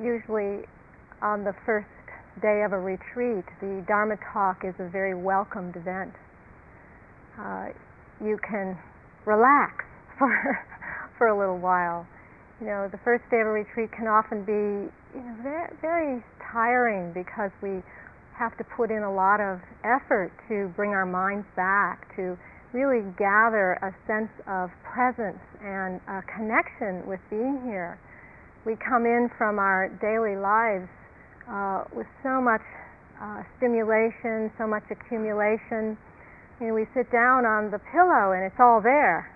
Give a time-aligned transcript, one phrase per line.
[0.00, 0.66] usually
[1.22, 1.88] on the first
[2.42, 6.12] day of a retreat, the Dharma talk is a very welcomed event.
[7.38, 7.68] Uh,
[8.22, 8.78] you can
[9.26, 9.84] relax
[10.18, 10.30] for
[11.18, 12.06] for a little while.
[12.60, 16.24] You know, the first day of a retreat can often be you know very, very
[16.52, 17.82] tiring because we
[18.38, 22.36] have to put in a lot of effort to bring our minds back to
[22.72, 27.98] really gather a sense of presence and a connection with being here.
[28.64, 30.88] We come in from our daily lives
[31.44, 32.64] uh, with so much
[33.20, 36.00] uh, stimulation, so much accumulation.
[36.60, 39.28] You know, we sit down on the pillow and it's all there.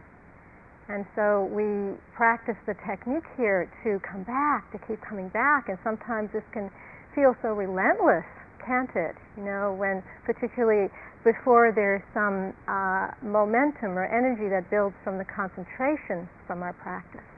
[0.88, 5.68] And so we practice the technique here to come back, to keep coming back.
[5.68, 6.72] And sometimes this can
[7.14, 8.24] feel so relentless,
[8.64, 9.12] can't it?
[9.36, 10.88] You know, when particularly
[11.20, 17.28] before there's some uh, momentum or energy that builds from the concentration from our practice.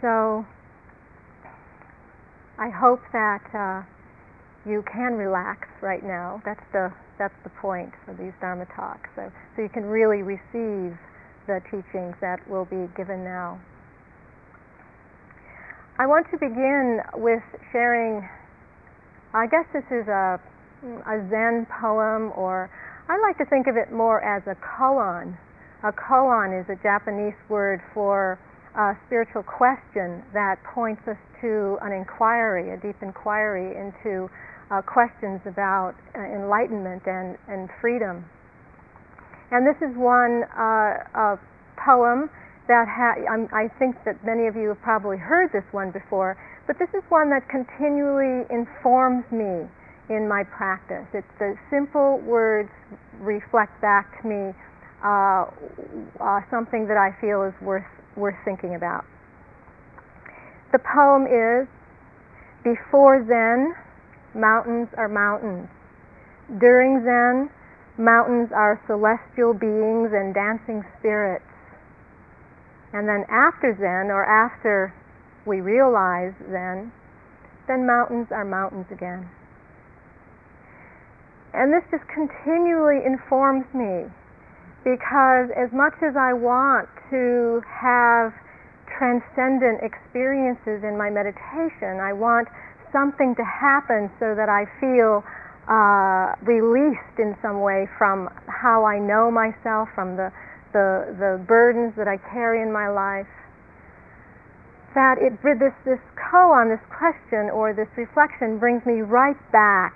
[0.00, 0.46] So
[2.58, 3.82] I hope that uh,
[4.68, 6.42] you can relax right now.
[6.44, 9.10] That's the that's the point for these Dharma talks.
[9.16, 10.94] So, so you can really receive
[11.46, 13.58] the teachings that will be given now.
[15.98, 17.42] I want to begin with
[17.72, 18.28] sharing.
[19.34, 20.40] I guess this is a
[20.82, 22.70] a Zen poem, or
[23.08, 25.36] I like to think of it more as a koan.
[25.82, 28.38] A koan is a Japanese word for
[28.76, 34.28] a spiritual question that points us to an inquiry, a deep inquiry into
[34.70, 38.24] uh, questions about uh, enlightenment and, and freedom.
[39.50, 41.36] And this is one uh,
[41.80, 42.28] poem
[42.68, 43.16] that ha-
[43.48, 47.02] I think that many of you have probably heard this one before, but this is
[47.08, 49.64] one that continually informs me
[50.12, 51.08] in my practice.
[51.14, 52.68] It's the simple words
[53.20, 54.52] reflect back to me
[55.00, 55.48] uh,
[56.20, 59.04] uh, something that I feel is worth worth thinking about.
[60.72, 61.68] The poem is
[62.62, 63.74] Before Zen,
[64.34, 65.68] mountains are mountains.
[66.60, 67.50] During Zen,
[67.96, 71.44] mountains are celestial beings and dancing spirits.
[72.92, 74.94] And then after Zen, or after
[75.46, 76.92] we realize Zen,
[77.66, 79.28] then mountains are mountains again.
[81.52, 84.08] And this just continually informs me
[84.84, 88.32] because as much as I want to have
[88.98, 92.48] transcendent experiences in my meditation, I want
[92.92, 95.22] something to happen so that I feel
[95.68, 100.32] uh, released in some way from how I know myself, from the,
[100.72, 103.28] the, the burdens that I carry in my life.
[104.94, 109.94] That it this this koan this question or this reflection brings me right back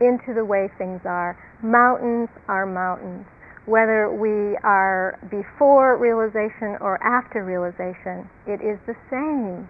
[0.00, 1.38] into the way things are.
[1.62, 3.24] Mountains are mountains.
[3.66, 9.68] Whether we are before realization or after realization, it is the same.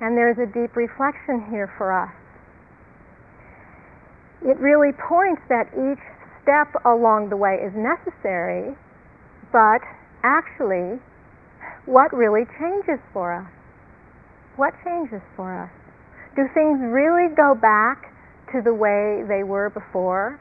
[0.00, 2.14] And there's a deep reflection here for us.
[4.46, 5.98] It really points that each
[6.42, 8.76] step along the way is necessary,
[9.50, 9.82] but
[10.22, 11.02] actually,
[11.86, 13.50] what really changes for us?
[14.54, 15.70] What changes for us?
[16.36, 18.14] Do things really go back
[18.52, 20.38] to the way they were before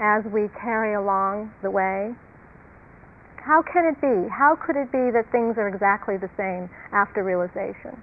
[0.00, 2.14] as we carry along the way?
[3.36, 4.28] How can it be?
[4.28, 8.00] How could it be that things are exactly the same after realization?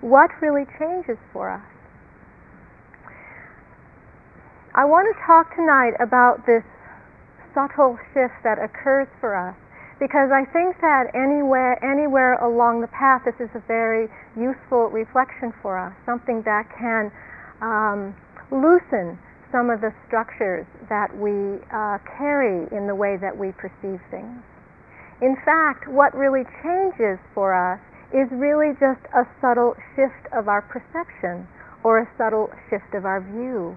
[0.00, 1.66] What really changes for us?
[4.74, 6.62] I want to talk tonight about this
[7.54, 9.56] subtle shift that occurs for us
[9.98, 15.54] because I think that anywhere, anywhere along the path, this is a very useful reflection
[15.62, 17.10] for us, something that can
[17.64, 18.12] um,
[18.52, 19.16] loosen
[19.52, 24.42] some of the structures that we uh, carry in the way that we perceive things.
[25.22, 27.80] In fact, what really changes for us
[28.12, 31.48] is really just a subtle shift of our perception
[31.82, 33.76] or a subtle shift of our view.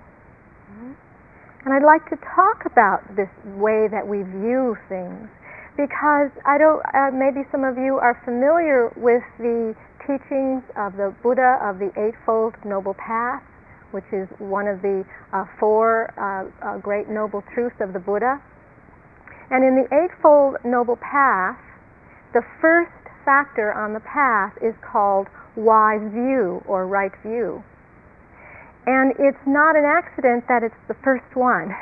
[1.65, 5.27] And I'd like to talk about this way that we view things
[5.75, 6.83] because I don't.
[6.91, 11.91] Uh, maybe some of you are familiar with the teachings of the Buddha of the
[11.99, 13.43] Eightfold Noble Path,
[13.91, 18.41] which is one of the uh, four uh, uh, great noble truths of the Buddha.
[19.49, 21.57] And in the Eightfold Noble Path,
[22.33, 22.91] the first
[23.25, 27.63] factor on the path is called wise view or right view.
[28.85, 31.73] And it's not an accident that it's the first one.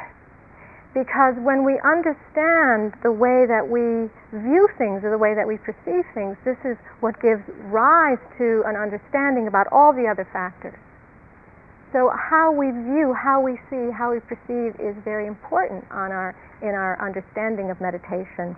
[0.94, 5.57] Because when we understand the way that we view things or the way that we
[5.59, 10.80] perceive things, this is what gives rise to an understanding about all the other factors.
[11.97, 16.38] So how we view, how we see, how we perceive is very important on our,
[16.61, 18.53] in our understanding of meditation.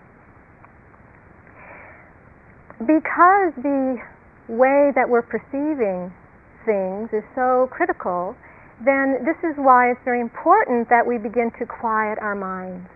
[2.83, 3.95] Because the
[4.51, 6.12] way that we're perceiving
[6.68, 8.36] things is so critical,
[8.83, 12.91] then this is why it's very important that we begin to quiet our minds.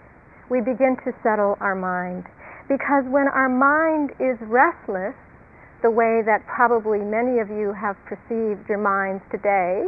[0.51, 2.27] We begin to settle our mind.
[2.67, 5.15] Because when our mind is restless,
[5.79, 9.87] the way that probably many of you have perceived your minds today,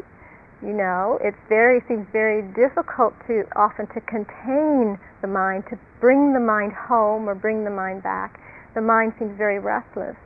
[0.66, 6.34] you know, it's very seems very difficult to often to contain the mind, to bring
[6.34, 8.42] the mind home or bring the mind back.
[8.74, 10.18] The mind seems very restless.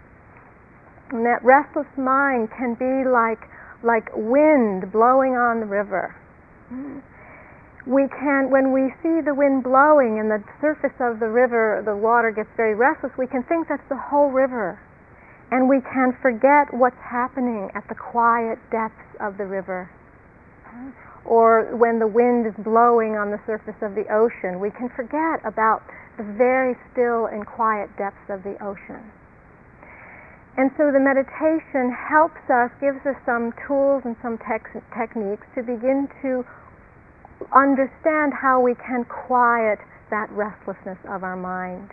[1.12, 3.44] And that restless mind can be like
[3.83, 6.15] like wind blowing on the river.
[7.88, 11.95] We can, when we see the wind blowing and the surface of the river, the
[11.95, 14.77] water gets very restless, we can think that's the whole river.
[15.50, 19.89] And we can forget what's happening at the quiet depths of the river.
[21.25, 25.43] Or when the wind is blowing on the surface of the ocean, we can forget
[25.45, 25.83] about
[26.17, 29.03] the very still and quiet depths of the ocean.
[30.57, 36.09] And so the meditation helps us, gives us some tools and some techniques to begin
[36.21, 36.43] to
[37.53, 39.79] understand how we can quiet
[40.09, 41.91] that restlessness of our mind.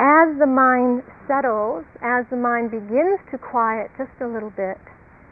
[0.00, 4.80] As the mind settles, as the mind begins to quiet just a little bit,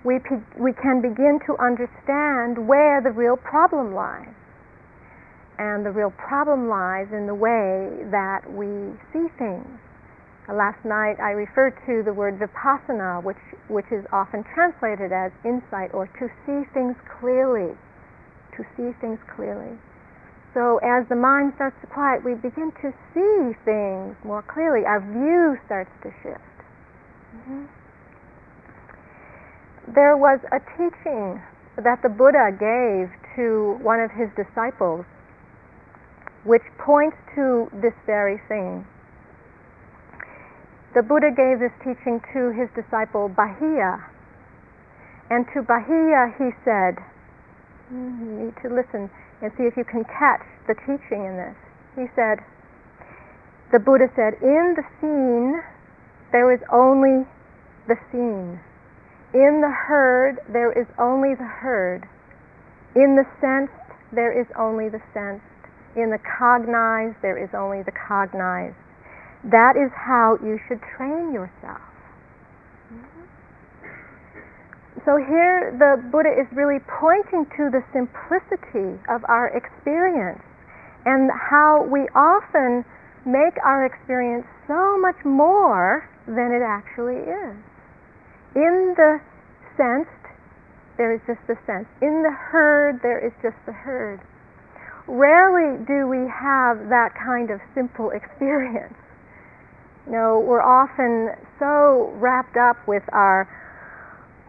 [0.04, 0.18] we,
[0.58, 4.34] we can begin to understand where the real problem lies.
[5.58, 9.66] And the real problem lies in the way that we see things
[10.48, 13.36] Last night I referred to the word vipassana, which,
[13.68, 17.76] which is often translated as insight or to see things clearly.
[18.56, 19.76] To see things clearly.
[20.54, 24.88] So as the mind starts to quiet, we begin to see things more clearly.
[24.88, 26.56] Our view starts to shift.
[27.36, 27.64] Mm-hmm.
[29.94, 31.40] There was a teaching
[31.76, 35.04] that the Buddha gave to one of his disciples,
[36.44, 38.86] which points to this very thing
[40.98, 44.02] the Buddha gave this teaching to his disciple Bahiya.
[45.30, 46.98] And to Bahiya he said,
[47.88, 49.10] hmm, you need to listen
[49.42, 51.56] and see if you can catch the teaching in this.
[51.94, 52.40] He said,
[53.70, 55.60] the Buddha said, in the seen,
[56.32, 57.26] there is only
[57.86, 58.58] the seen.
[59.34, 62.08] In the heard there is only the heard.
[62.94, 63.72] In the sensed
[64.12, 65.44] there is only the sensed.
[65.96, 68.76] In the cognized there is only the cognized.
[69.44, 71.84] That is how you should train yourself.
[75.04, 80.42] So here the Buddha is really pointing to the simplicity of our experience
[81.04, 82.84] and how we often
[83.24, 87.56] make our experience so much more than it actually is.
[88.58, 89.20] In the
[89.78, 90.10] sensed,
[90.98, 91.86] there is just the sense.
[92.02, 94.18] In the heard, there is just the heard.
[95.06, 98.98] Rarely do we have that kind of simple experience.
[100.06, 103.46] You know, we're often so wrapped up with our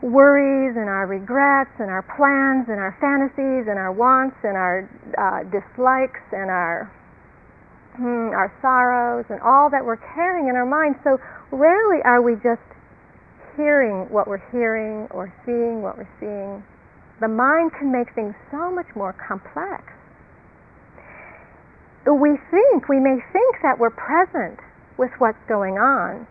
[0.01, 4.89] worries and our regrets and our plans and our fantasies and our wants and our
[5.21, 6.89] uh, dislikes and our
[7.93, 10.95] hmm, our sorrows and all that we're carrying in our mind.
[11.03, 11.19] So
[11.51, 12.63] rarely are we just
[13.59, 16.63] hearing what we're hearing or seeing what we're seeing.
[17.19, 19.83] The mind can make things so much more complex.
[22.07, 24.57] We think, we may think that we're present
[24.97, 26.25] with what's going on.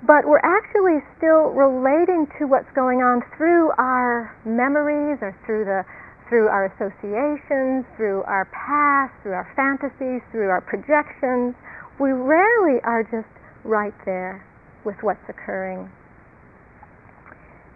[0.00, 5.84] But we're actually still relating to what's going on through our memories or through the
[6.30, 11.58] through our associations, through our past, through our fantasies, through our projections.
[11.98, 13.28] We rarely are just
[13.64, 14.46] right there
[14.84, 15.90] with what's occurring.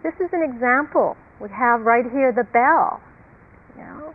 [0.05, 1.17] This is an example.
[1.41, 3.01] We have right here the bell.
[3.75, 4.13] You know,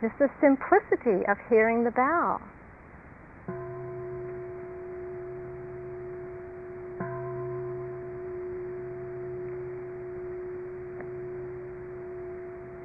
[0.00, 2.42] just the simplicity of hearing the bell.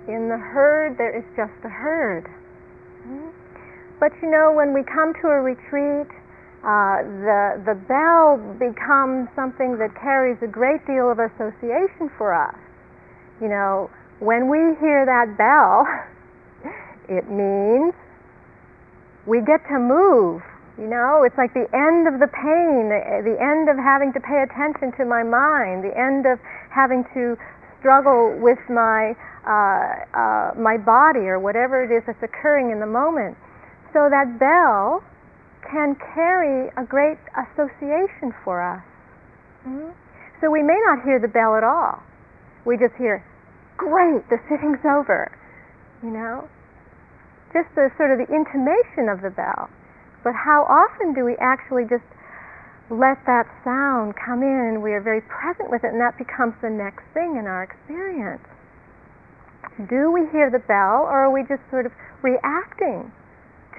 [0.08, 2.30] In the heard, there is just the heard.
[3.02, 3.30] Hmm?
[4.00, 6.14] But you know, when we come to a retreat,
[6.66, 12.58] uh, the the bell becomes something that carries a great deal of association for us.
[13.40, 15.86] You know, when we hear that bell,
[17.10, 17.94] it means
[19.28, 20.42] we get to move.
[20.78, 24.46] You know, it's like the end of the pain, the, end of having to pay
[24.46, 26.38] attention to my mind, the end of
[26.70, 27.34] having to
[27.80, 32.90] struggle with my uh, uh, my body or whatever it is that's occurring in the
[32.90, 33.38] moment.
[33.94, 35.02] So that bell
[35.70, 38.84] can carry a great association for us.
[39.68, 39.92] Mm-hmm.
[40.42, 42.04] So we may not hear the bell at all.
[42.66, 43.24] We just hear,
[43.78, 45.32] great, the sitting's over.
[46.04, 46.48] You know?
[47.54, 49.70] Just the sort of the intimation of the bell.
[50.24, 52.06] But how often do we actually just
[52.90, 56.70] let that sound come in, we are very present with it, and that becomes the
[56.70, 58.44] next thing in our experience.
[59.90, 61.92] Do we hear the bell, or are we just sort of
[62.24, 63.12] reacting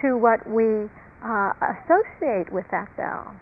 [0.03, 3.35] to what we uh, associate with that bell?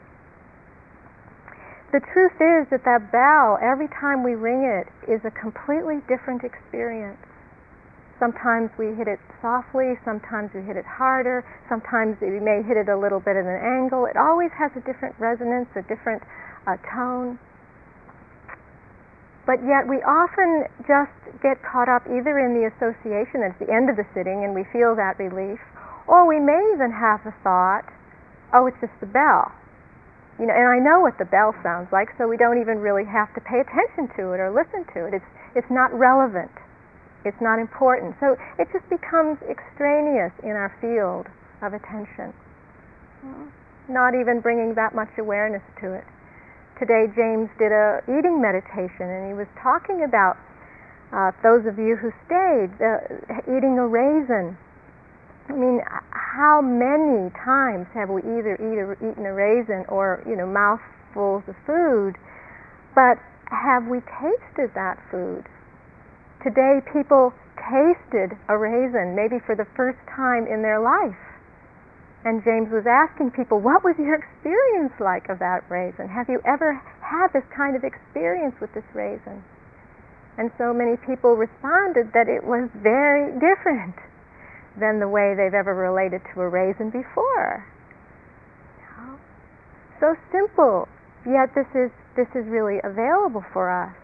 [1.92, 6.42] The truth is that that bell, every time we ring it, is a completely different
[6.44, 7.16] experience.
[8.18, 12.88] Sometimes we hit it softly, sometimes we hit it harder, sometimes we may hit it
[12.88, 14.06] a little bit at an angle.
[14.08, 16.22] It always has a different resonance, a different
[16.66, 17.38] uh, tone.
[19.44, 23.88] But yet we often just get caught up either in the association at the end
[23.88, 25.60] of the sitting and we feel that relief,
[26.06, 27.84] or we may even have the thought,
[28.54, 29.52] oh, it's just the bell.
[30.38, 33.04] You know, and I know what the bell sounds like, so we don't even really
[33.04, 35.14] have to pay attention to it or listen to it.
[35.14, 36.52] It's, it's not relevant.
[37.24, 38.14] It's not important.
[38.20, 41.26] So it just becomes extraneous in our field
[41.64, 42.36] of attention.
[43.88, 46.04] Not even bringing that much awareness to it.
[46.78, 50.36] Today James did a eating meditation and he was talking about
[51.10, 53.00] uh, those of you who stayed uh,
[53.48, 54.58] eating a raisin.
[55.48, 60.46] I mean, how many times have we either a, eaten a raisin or you know
[60.46, 62.18] mouthfuls of food,
[62.94, 63.18] but
[63.50, 65.46] have we tasted that food?
[66.42, 67.32] Today, people
[67.70, 71.18] tasted a raisin, maybe for the first time in their life.
[72.26, 76.08] And James was asking people, What was your experience like of that raisin?
[76.08, 79.42] Have you ever had this kind of experience with this raisin?
[80.38, 83.94] And so many people responded that it was very different
[84.78, 87.64] than the way they've ever related to a raisin before.
[90.00, 90.88] So simple,
[91.24, 93.96] yet this is, this is really available for us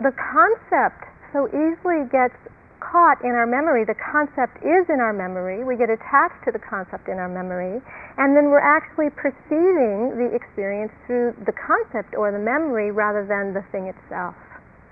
[0.00, 2.34] the concept so easily gets
[2.78, 3.82] caught in our memory.
[3.84, 5.66] The concept is in our memory.
[5.66, 7.82] We get attached to the concept in our memory,
[8.16, 13.52] and then we're actually perceiving the experience through the concept or the memory rather than
[13.52, 14.38] the thing itself,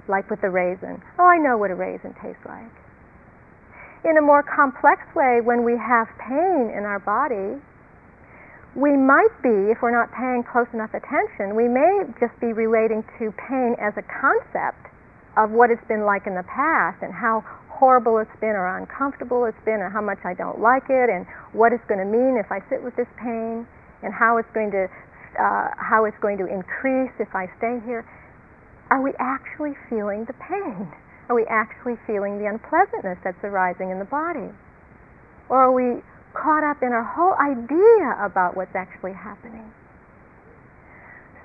[0.09, 1.03] like with the raisin.
[1.19, 2.73] Oh, I know what a raisin tastes like.
[4.05, 7.59] In a more complex way, when we have pain in our body,
[8.77, 13.03] we might be, if we're not paying close enough attention, we may just be relating
[13.19, 14.93] to pain as a concept
[15.37, 19.45] of what it's been like in the past and how horrible it's been or uncomfortable
[19.45, 22.41] it's been or how much I don't like it and what it's going to mean
[22.41, 23.69] if I sit with this pain
[24.03, 24.89] and how it's going to
[25.37, 28.09] uh, how it's going to increase if I stay here.
[28.90, 30.93] Are we actually feeling the pain?
[31.28, 34.55] Are we actually feeling the unpleasantness that's arising in the body?
[35.49, 36.02] Or are we
[36.35, 39.73] caught up in our whole idea about what's actually happening?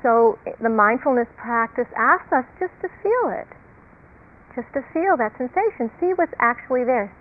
[0.03, 3.47] So the mindfulness practice asks us just to feel it
[4.55, 5.91] just to feel that sensation.
[5.99, 7.11] See what's actually there.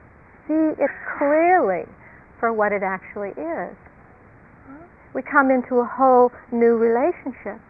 [0.47, 1.87] See it clearly
[2.39, 3.77] for what it actually is.
[5.15, 7.61] We come into a whole new relationship.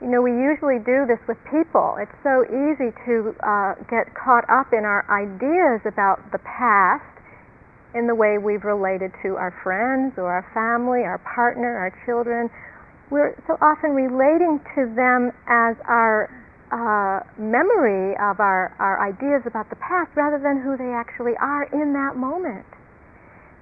[0.00, 1.98] You know, we usually do this with people.
[1.98, 7.02] It's so easy to uh, get caught up in our ideas about the past
[7.98, 12.46] in the way we've related to our friends or our family, our partner, our children.
[13.10, 16.30] We're so often relating to them as our
[16.70, 21.66] uh, memory of our, our ideas about the past rather than who they actually are
[21.74, 22.66] in that moment.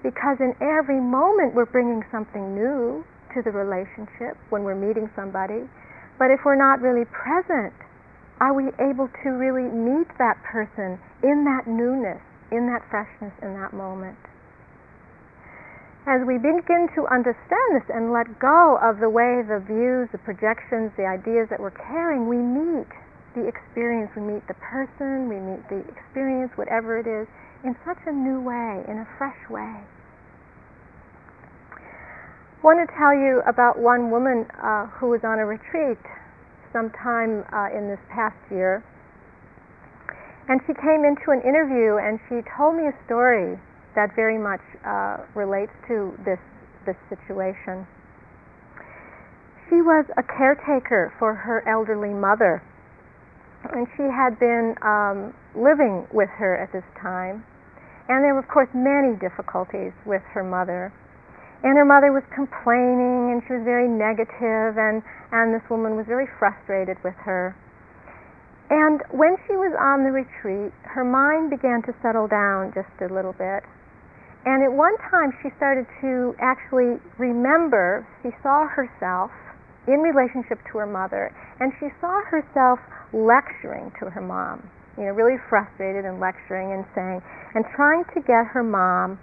[0.02, 5.64] Because in every moment we're bringing something new to the relationship when we're meeting somebody.
[6.18, 7.74] But if we're not really present,
[8.40, 12.20] are we able to really meet that person in that newness,
[12.50, 14.16] in that freshness, in that moment?
[16.06, 20.22] as we begin to understand this and let go of the way the views, the
[20.22, 22.86] projections, the ideas that we're carrying, we meet
[23.34, 27.26] the experience, we meet the person, we meet the experience, whatever it is,
[27.64, 29.82] in such a new way, in a fresh way.
[32.64, 36.00] Want to tell you about one woman uh, who was on a retreat
[36.72, 38.82] sometime uh, in this past year.
[40.48, 43.58] And she came into an interview and she told me a story
[43.94, 46.38] that very much uh, relates to this
[46.86, 47.86] this situation.
[49.68, 52.62] She was a caretaker for her elderly mother,
[53.74, 57.44] and she had been um, living with her at this time.
[58.08, 60.92] And there were, of course, many difficulties with her mother.
[61.62, 66.06] And her mother was complaining, and she was very negative, and, and this woman was
[66.06, 67.56] very frustrated with her.
[68.68, 73.12] And when she was on the retreat, her mind began to settle down just a
[73.12, 73.62] little bit,
[74.46, 79.32] and at one time, she started to actually remember, she saw herself
[79.88, 82.78] in relationship to her mother, and she saw herself
[83.12, 84.62] lecturing to her mom,
[84.96, 87.20] you know, really frustrated and lecturing and saying,
[87.54, 89.18] and trying to get her mom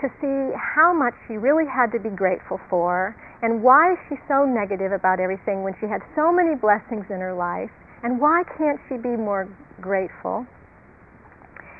[0.00, 4.44] to see how much she really had to be grateful for and why she's so
[4.44, 7.72] negative about everything when she had so many blessings in her life
[8.02, 9.48] and why can't she be more
[9.80, 10.44] grateful?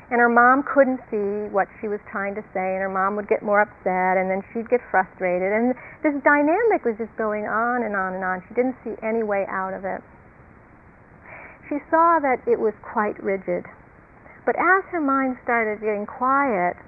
[0.09, 3.27] And her mom couldn't see what she was trying to say and her mom would
[3.27, 7.83] get more upset and then she'd get frustrated and this dynamic was just going on
[7.83, 8.41] and on and on.
[8.47, 10.01] She didn't see any way out of it.
[11.69, 13.67] She saw that it was quite rigid.
[14.47, 16.79] But as her mind started getting quiet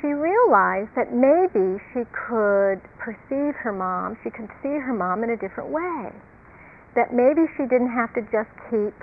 [0.00, 5.30] she realized that maybe she could perceive her mom, she could see her mom in
[5.30, 6.10] a different way.
[6.94, 8.94] That maybe she didn't have to just keep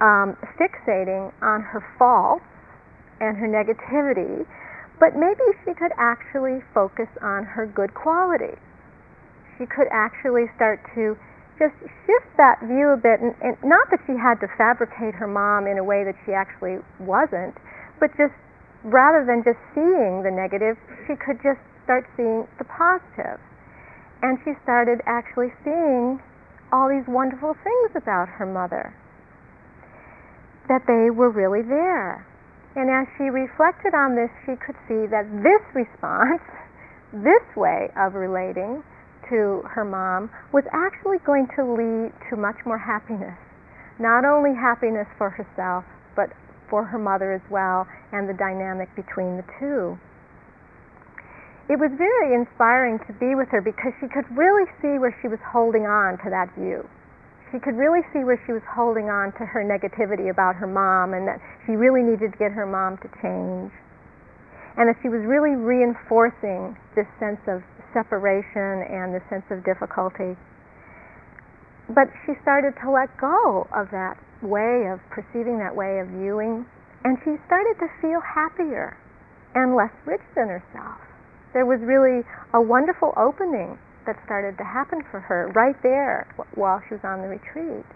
[0.00, 2.46] um, fixating on her faults
[3.20, 4.46] and her negativity,
[4.98, 8.58] but maybe she could actually focus on her good qualities.
[9.58, 11.16] She could actually start to
[11.58, 11.74] just
[12.06, 15.66] shift that view a bit, and, and not that she had to fabricate her mom
[15.66, 17.54] in a way that she actually wasn't,
[18.00, 18.34] but just
[18.84, 20.76] rather than just seeing the negative,
[21.08, 23.40] she could just start seeing the positive.
[24.22, 26.20] And she started actually seeing
[26.72, 28.92] all these wonderful things about her mother,
[30.68, 32.24] that they were really there.
[32.74, 36.42] And as she reflected on this, she could see that this response,
[37.12, 38.82] this way of relating
[39.30, 43.38] to her mom, was actually going to lead to much more happiness.
[44.00, 45.84] Not only happiness for herself,
[46.16, 46.34] but
[46.74, 49.94] for her mother as well and the dynamic between the two.
[51.70, 55.30] It was very inspiring to be with her because she could really see where she
[55.30, 56.82] was holding on to that view.
[57.54, 61.14] She could really see where she was holding on to her negativity about her mom
[61.14, 63.70] and that she really needed to get her mom to change.
[64.74, 67.62] And that she was really reinforcing this sense of
[67.94, 70.34] separation and the sense of difficulty.
[71.86, 76.64] But she started to let go of that way of perceiving that way of viewing,
[77.04, 78.96] and she started to feel happier
[79.54, 81.00] and less rich than herself.
[81.52, 82.22] There was really
[82.52, 87.22] a wonderful opening that started to happen for her right there while she was on
[87.22, 87.86] the retreat.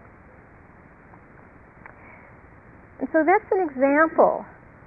[2.98, 4.44] And so that's an example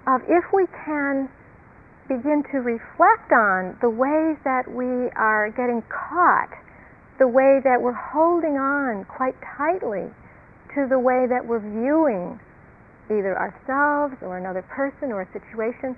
[0.07, 1.29] of if we can
[2.07, 6.49] begin to reflect on the ways that we are getting caught,
[7.19, 10.11] the way that we're holding on quite tightly
[10.75, 12.39] to the way that we're viewing
[13.11, 15.97] either ourselves or another person or a situation,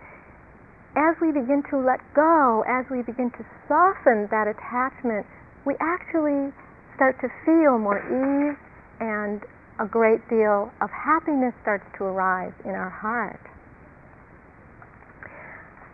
[0.95, 5.25] as we begin to let go, as we begin to soften that attachment,
[5.65, 6.53] we actually
[6.95, 8.57] start to feel more ease
[8.99, 9.41] and
[9.79, 13.41] a great deal of happiness starts to arise in our heart.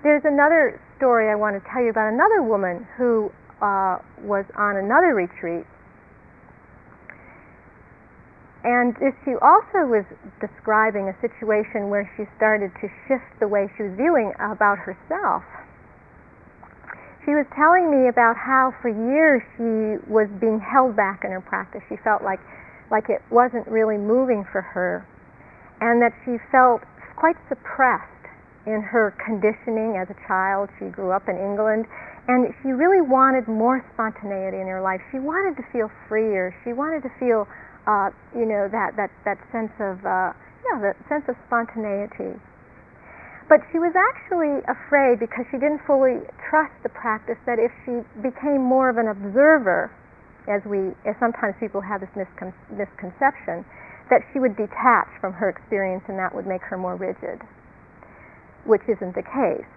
[0.03, 4.75] There's another story I want to tell you about another woman who uh, was on
[4.75, 5.67] another retreat
[8.63, 10.03] and she also was
[10.43, 15.43] describing a situation where she started to shift the way she was viewing about herself.
[17.23, 21.41] She was telling me about how for years she was being held back in her
[21.41, 21.81] practice.
[21.87, 22.39] She felt like
[22.91, 25.05] like it wasn't really moving for her
[25.79, 26.81] and that she felt
[27.15, 28.25] quite suppressed
[28.65, 30.69] in her conditioning as a child.
[30.79, 31.85] She grew up in England
[32.27, 35.01] and she really wanted more spontaneity in her life.
[35.11, 36.53] She wanted to feel freer.
[36.65, 37.47] She wanted to feel
[37.89, 40.29] uh, you know, that, that, that sense of, uh,
[40.61, 42.37] yeah, the sense of spontaneity.
[43.49, 48.05] But she was actually afraid because she didn't fully trust the practice that if she
[48.21, 49.89] became more of an observer,
[50.45, 53.65] as we, as sometimes people have this miscon- misconception,
[54.13, 57.41] that she would detach from her experience and that would make her more rigid,
[58.69, 59.69] which isn't the case.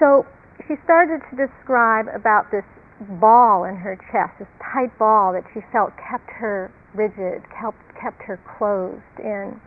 [0.00, 0.24] So
[0.64, 2.64] she started to describe about this
[3.20, 8.22] ball in her chest, this tight ball that she felt kept her rigid, kept, kept
[8.22, 9.60] her closed in.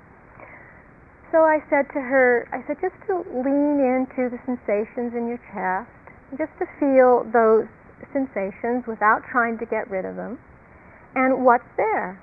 [1.31, 5.41] So I said to her, I said, just to lean into the sensations in your
[5.51, 5.91] chest,
[6.37, 7.67] just to feel those
[8.13, 10.39] sensations without trying to get rid of them,
[11.15, 12.21] and what's there.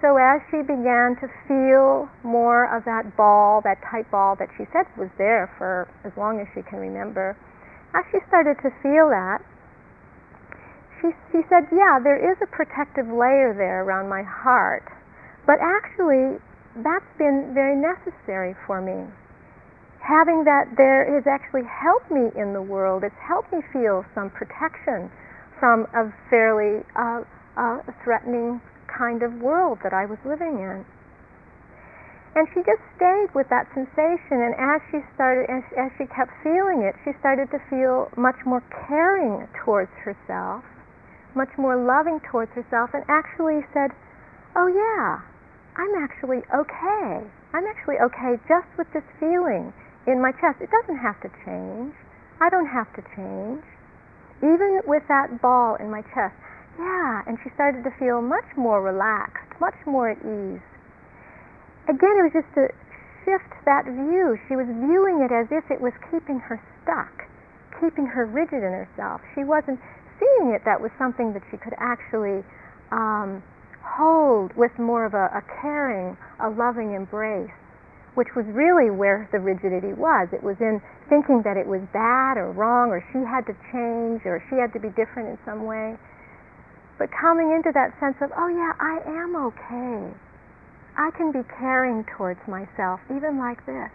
[0.00, 4.64] So as she began to feel more of that ball, that tight ball that she
[4.72, 7.36] said was there for as long as she can remember,
[7.92, 9.44] as she started to feel that,
[11.00, 14.84] she, she said, yeah, there is a protective layer there around my heart,
[15.46, 16.38] but actually
[16.76, 19.08] that's been very necessary for me.
[20.00, 23.04] Having that there has actually helped me in the world.
[23.04, 25.10] It's helped me feel some protection
[25.58, 27.20] from a fairly uh,
[27.56, 30.84] uh, threatening kind of world that I was living in.
[32.32, 36.30] And she just stayed with that sensation, and as she started, as, as she kept
[36.46, 40.62] feeling it, she started to feel much more caring towards herself
[41.34, 43.90] much more loving towards herself and actually said,
[44.56, 45.22] Oh, yeah,
[45.76, 47.22] I'm actually okay.
[47.54, 49.72] I'm actually okay just with this feeling.
[50.06, 50.58] in my chest.
[50.60, 51.92] It doesn't have to change.
[52.40, 53.62] I don't have to change.
[54.40, 56.34] Even with that ball in my chest,
[56.80, 60.64] yeah, and she started to feel much more relaxed, much more at ease.
[61.84, 62.72] Again, it was just to
[63.24, 64.40] shift that view.
[64.48, 67.28] She was viewing it as if it was keeping her stuck,
[67.78, 69.20] keeping her rigid in herself.
[69.36, 69.80] She wasn't
[70.20, 72.44] seeing it that was something that she could actually
[72.92, 73.42] um,
[73.82, 77.50] hold with more of a, a caring, a loving embrace
[78.14, 80.28] which was really where the rigidity was.
[80.32, 84.26] It was in thinking that it was bad or wrong or she had to change
[84.26, 85.94] or she had to be different in some way.
[86.98, 90.12] But coming into that sense of, oh yeah, I am okay.
[90.98, 93.90] I can be caring towards myself even like this.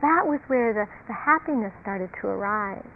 [0.00, 2.88] That was where the, the happiness started to arise.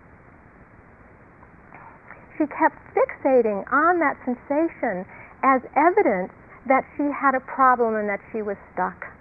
[2.40, 5.04] She kept fixating on that sensation
[5.44, 6.32] as evidence
[6.64, 9.12] that she had a problem and that she was stuck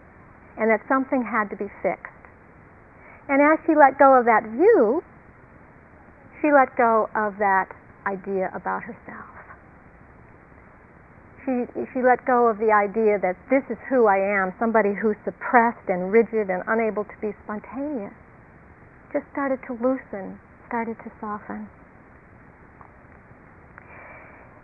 [0.56, 2.16] and that something had to be fixed.
[3.28, 5.04] And as she let go of that view,
[6.40, 7.68] she let go of that
[8.08, 9.28] idea about herself.
[11.44, 15.20] She, she let go of the idea that this is who I am, somebody who's
[15.26, 18.16] suppressed and rigid and unable to be spontaneous.
[19.12, 21.68] Just started to loosen, started to soften.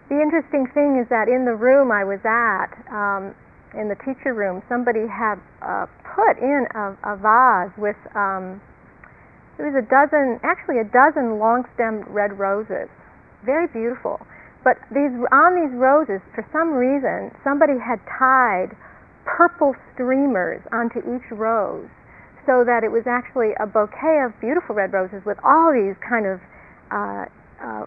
[0.09, 3.33] The interesting thing is that in the room I was at, um,
[3.73, 8.61] in the teacher room, somebody had uh, put in a, a vase with um,
[9.57, 12.91] there was a dozen, actually a dozen long-stemmed red roses,
[13.45, 14.19] very beautiful.
[14.63, 18.75] But these on these roses, for some reason, somebody had tied
[19.23, 21.87] purple streamers onto each rose,
[22.45, 26.25] so that it was actually a bouquet of beautiful red roses with all these kind
[26.25, 26.41] of
[26.91, 27.25] uh,
[27.61, 27.85] uh,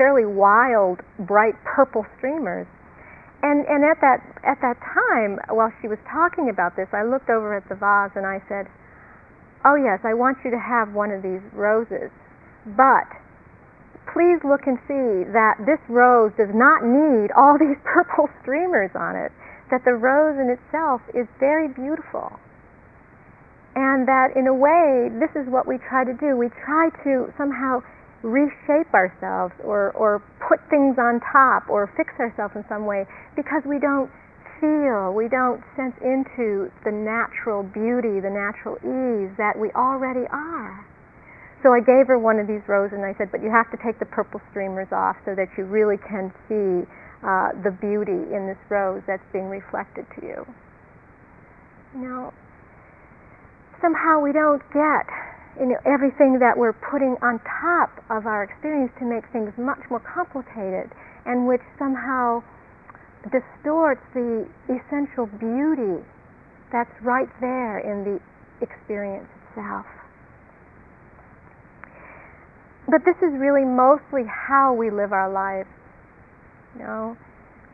[0.00, 2.66] fairly wild, bright purple streamers.
[3.44, 7.28] And and at that at that time, while she was talking about this, I looked
[7.28, 8.64] over at the vase and I said,
[9.64, 12.08] "Oh yes, I want you to have one of these roses,
[12.64, 13.08] but
[14.12, 19.16] please look and see that this rose does not need all these purple streamers on
[19.16, 19.32] it.
[19.70, 22.40] That the rose in itself is very beautiful."
[23.76, 26.36] And that in a way, this is what we try to do.
[26.36, 27.80] We try to somehow
[28.22, 33.06] reshape ourselves or, or put things on top or fix ourselves in some way
[33.36, 34.10] because we don't
[34.60, 40.84] feel, we don't sense into the natural beauty, the natural ease that we already are.
[41.62, 43.78] So I gave her one of these roses and I said, but you have to
[43.84, 46.88] take the purple streamers off so that you really can see
[47.24, 50.46] uh, the beauty in this rose that's being reflected to you.
[51.94, 52.32] Now,
[53.80, 55.08] somehow we don't get
[55.58, 59.82] you know, everything that we're putting on top of our experience to make things much
[59.90, 60.90] more complicated
[61.26, 62.42] and which somehow
[63.28, 66.00] distorts the essential beauty
[66.72, 68.16] that's right there in the
[68.62, 69.86] experience itself.
[72.88, 75.68] But this is really mostly how we live our lives.
[76.74, 77.16] You know,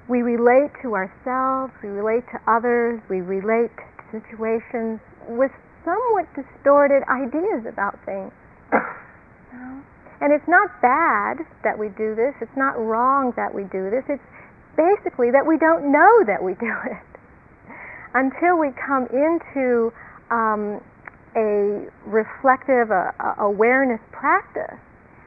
[0.08, 5.52] we relate to ourselves, we relate to others, we relate to situations with
[5.86, 8.34] somewhat distorted ideas about things.
[10.20, 14.04] And it's not bad that we do this, it's not wrong that we do this,
[14.08, 14.24] it's
[14.72, 17.04] basically that we don't know that we do it.
[18.16, 19.92] Until we come into
[20.32, 20.80] um,
[21.36, 24.80] a reflective uh, awareness practice,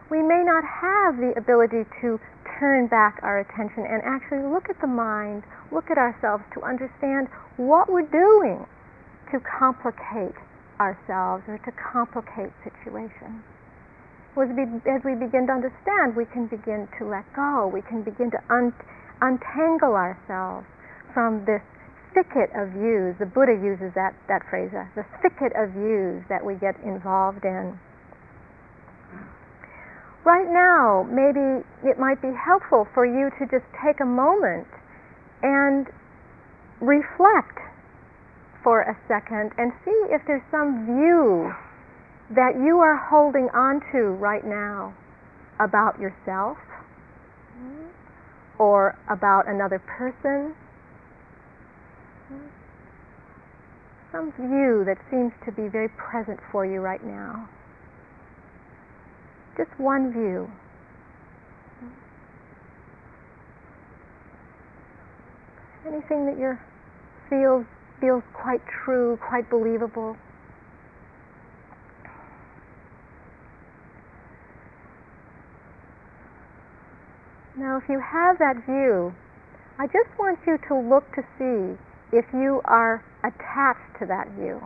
[0.09, 2.19] we may not have the ability to
[2.57, 7.29] turn back our attention and actually look at the mind, look at ourselves to understand
[7.57, 8.65] what we're doing
[9.31, 10.33] to complicate
[10.79, 13.43] ourselves or to complicate situations.
[14.39, 17.67] As we begin to understand, we can begin to let go.
[17.67, 18.73] We can begin to un-
[19.19, 20.65] untangle ourselves
[21.13, 21.61] from this
[22.15, 23.19] thicket of views.
[23.19, 27.43] The Buddha uses that, that phrase, uh, the thicket of views that we get involved
[27.43, 27.75] in.
[30.23, 34.67] Right now, maybe it might be helpful for you to just take a moment
[35.43, 35.87] and
[36.79, 37.59] reflect
[38.69, 41.51] for a second and see if there's some view
[42.29, 44.93] that you are holding on to right now
[45.59, 46.55] about yourself
[48.59, 50.53] or about another person.
[54.11, 57.49] Some view that seems to be very present for you right now.
[59.57, 60.47] Just one view.
[65.87, 66.55] Anything that you
[67.31, 67.65] feels
[67.99, 70.15] feels quite true, quite believable.
[77.57, 79.13] Now, if you have that view,
[79.77, 81.77] I just want you to look to see
[82.15, 84.61] if you are attached to that view.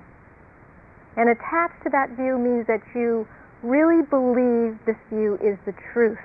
[1.17, 3.27] And attached to that view means that you
[3.63, 6.21] really believe this view is the truth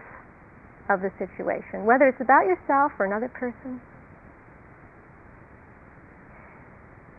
[0.90, 3.80] of the situation, whether it's about yourself or another person.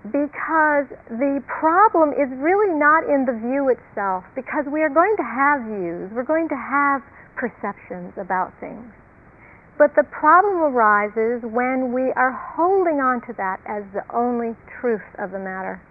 [0.04, 5.28] Because the problem is really not in the view itself, because we are going to
[5.28, 7.04] have views, we're going to have
[7.36, 8.88] perceptions about things.
[9.78, 15.04] But the problem arises when we are holding on to that as the only truth
[15.20, 15.82] of the matter.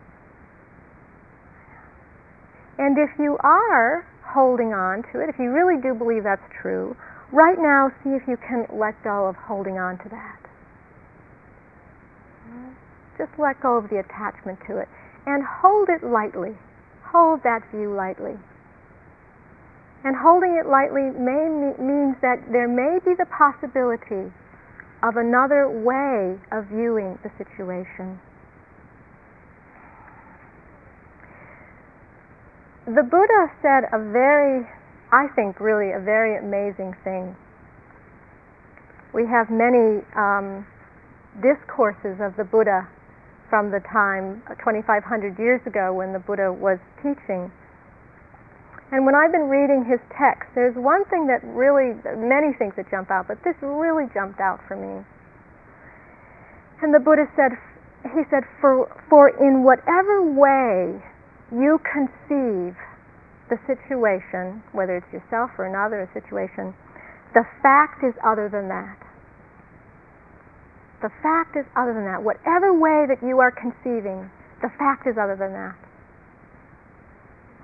[2.79, 6.97] And if you are holding on to it, if you really do believe that's true,
[7.33, 10.39] right now see if you can let go of holding on to that.
[13.19, 14.89] Just let go of the attachment to it
[15.27, 16.57] and hold it lightly.
[17.11, 18.39] Hold that view lightly.
[20.05, 21.51] And holding it lightly may
[21.83, 24.33] means that there may be the possibility
[25.03, 28.21] of another way of viewing the situation.
[32.87, 34.67] The Buddha said a very,
[35.13, 37.37] I think, really a very amazing thing.
[39.13, 40.67] We have many um,
[41.43, 42.89] discourses of the Buddha
[43.49, 47.51] from the time 2,500 years ago when the Buddha was teaching
[48.91, 52.89] and when I've been reading his text, there's one thing that really, many things that
[52.91, 55.05] jump out, but this really jumped out for me.
[56.81, 57.53] And the Buddha said,
[58.17, 60.97] he said, for, for in whatever way
[61.53, 62.73] you conceive
[63.53, 66.73] the situation, whether it's yourself or another situation,
[67.35, 68.97] the fact is other than that.
[71.01, 72.23] The fact is other than that.
[72.23, 74.31] Whatever way that you are conceiving,
[74.63, 75.79] the fact is other than that.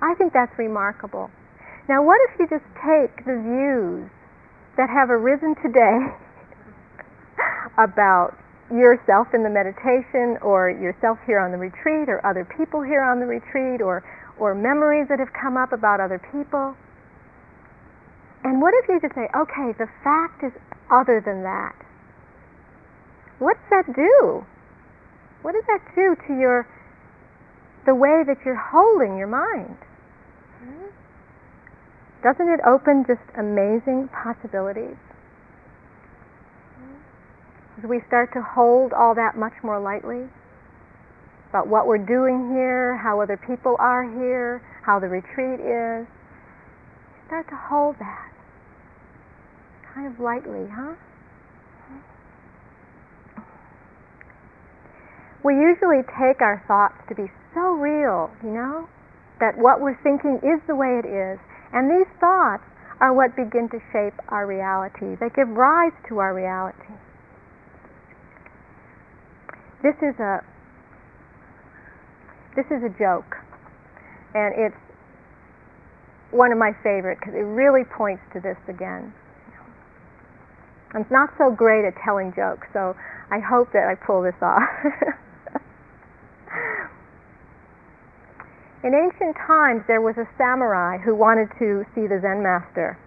[0.01, 1.29] I think that's remarkable.
[1.87, 4.09] Now, what if you just take the views
[4.77, 5.99] that have arisen today
[7.77, 8.35] about
[8.71, 13.19] yourself in the meditation, or yourself here on the retreat, or other people here on
[13.19, 14.01] the retreat, or,
[14.39, 16.75] or memories that have come up about other people?
[18.43, 20.51] And what if you just say, okay, the fact is
[20.89, 21.84] other than that?
[23.39, 24.45] What does that do?
[25.41, 26.67] What does that do to your
[27.85, 29.77] the way that you're holding your mind.
[32.23, 34.97] Doesn't it open just amazing possibilities?
[37.77, 40.25] As we start to hold all that much more lightly
[41.49, 46.07] about what we're doing here, how other people are here, how the retreat is,
[47.27, 48.31] start to hold that
[49.93, 50.95] kind of lightly, huh?
[55.45, 58.89] We usually take our thoughts to be so real, you know,
[59.39, 61.37] that what we're thinking is the way it is.
[61.69, 62.65] And these thoughts
[62.99, 65.13] are what begin to shape our reality.
[65.21, 66.97] They give rise to our reality.
[69.83, 70.41] This is a
[72.55, 73.37] this is a joke,
[74.33, 74.81] and it's
[76.31, 79.13] one of my favorite because it really points to this again.
[80.95, 82.95] I'm not so great at telling jokes, so
[83.29, 84.63] I hope that I pull this off.
[88.85, 93.01] In ancient times, there was a samurai who wanted to see the Zen master.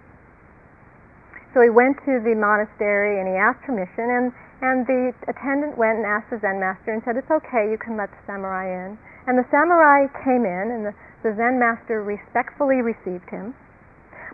[1.55, 6.03] So he went to the monastery and he asked permission, and, and the attendant went
[6.03, 8.99] and asked the Zen master and said, It's okay, you can let the samurai in.
[9.31, 13.55] And the samurai came in, and the, the Zen master respectfully received him.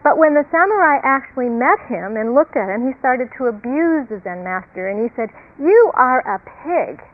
[0.00, 4.09] But when the samurai actually met him and looked at him, he started to abuse
[4.09, 5.28] the Zen master, and he said,
[5.61, 7.04] You are a pig.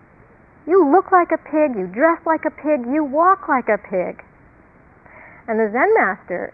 [0.66, 4.22] You look like a pig, you dress like a pig, you walk like a pig.
[5.48, 6.52] And the Zen master,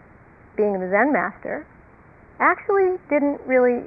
[0.55, 1.67] being the Zen master,
[2.39, 3.85] actually didn't really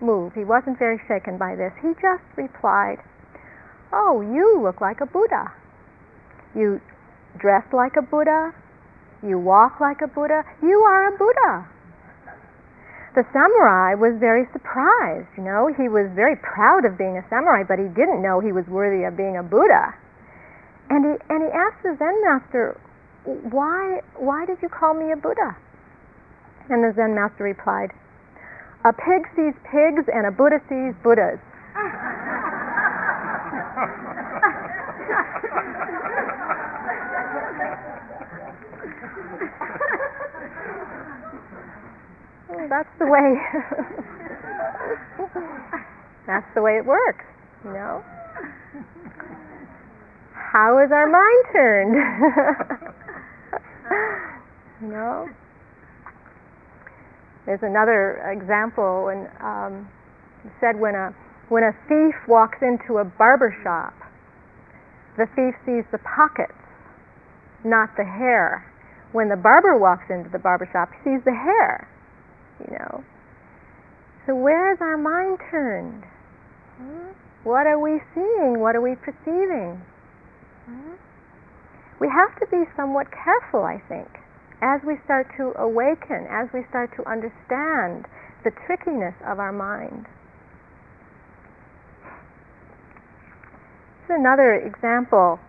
[0.00, 0.34] move.
[0.34, 1.72] He wasn't very shaken by this.
[1.82, 2.98] He just replied,
[3.92, 5.52] Oh, you look like a Buddha.
[6.54, 6.80] You
[7.38, 8.52] dress like a Buddha.
[9.22, 10.44] You walk like a Buddha.
[10.62, 11.68] You are a Buddha
[13.18, 15.26] the samurai was very surprised.
[15.36, 18.52] You know, he was very proud of being a samurai, but he didn't know he
[18.52, 19.92] was worthy of being a Buddha.
[20.88, 22.78] And he and he asked the Zen master,
[23.50, 25.56] "Why why did you call me a Buddha?"
[26.70, 27.90] And the Zen master replied,
[28.84, 31.40] "A pig sees pigs, and a Buddha sees Buddhas."
[42.68, 43.34] that's the way
[46.26, 47.24] that's the way it works,
[47.64, 48.04] you know.
[50.32, 51.94] How is our mind turned?
[54.82, 55.28] you know.
[57.46, 59.88] There's another example when um,
[60.60, 61.14] said when a
[61.48, 63.94] when a thief walks into a barber shop,
[65.16, 66.52] the thief sees the pockets
[67.64, 68.64] not the hair.
[69.12, 71.88] When the barber walks into the barber shop, he sees the hair,
[72.60, 73.04] you know.
[74.26, 76.04] So where is our mind turned?
[76.76, 77.12] Hmm?
[77.44, 78.60] What are we seeing?
[78.60, 79.80] What are we perceiving?
[80.66, 80.94] Hmm?
[82.00, 84.08] We have to be somewhat careful, I think,
[84.62, 88.06] as we start to awaken, as we start to understand
[88.44, 90.06] the trickiness of our mind.
[94.06, 95.40] This is another example.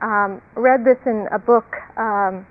[0.00, 1.76] Um, read this in a book.
[1.96, 2.46] Um,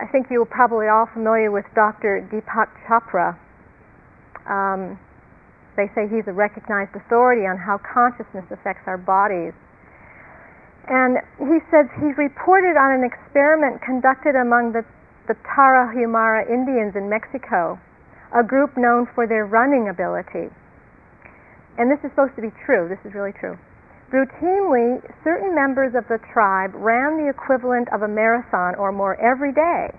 [0.00, 2.24] I think you're probably all familiar with Dr.
[2.32, 3.36] Deepak Chopra.
[4.48, 4.98] Um,
[5.76, 9.52] they say he's a recognized authority on how consciousness affects our bodies.
[10.88, 14.84] And he says he reported on an experiment conducted among the,
[15.28, 17.78] the Tarahumara Indians in Mexico,
[18.32, 20.48] a group known for their running ability.
[21.76, 23.58] And this is supposed to be true, this is really true.
[24.10, 29.52] Routinely, certain members of the tribe ran the equivalent of a marathon or more every
[29.52, 29.90] day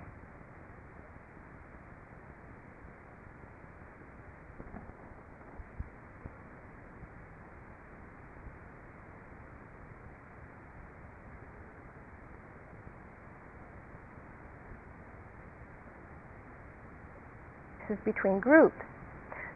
[18.05, 18.75] between groups.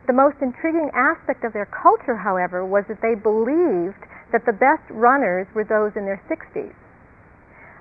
[0.08, 4.84] The most intriguing aspect of their culture, however, was that they believed that the best
[4.90, 6.74] runners were those in their 60s.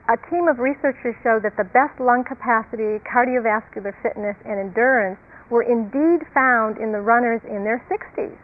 [0.09, 5.62] A team of researchers showed that the best lung capacity, cardiovascular fitness, and endurance were
[5.62, 8.37] indeed found in the runners in their 60s.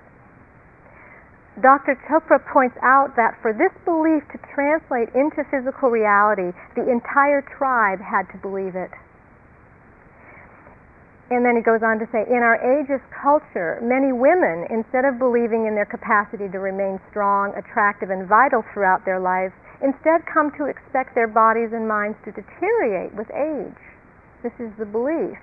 [1.60, 2.00] Dr.
[2.08, 8.00] Chopra points out that for this belief to translate into physical reality, the entire tribe
[8.00, 8.90] had to believe it.
[11.30, 15.22] And then he goes on to say, in our ageist culture, many women, instead of
[15.22, 20.50] believing in their capacity to remain strong, attractive, and vital throughout their lives, instead come
[20.58, 23.78] to expect their bodies and minds to deteriorate with age.
[24.42, 25.38] This is the belief.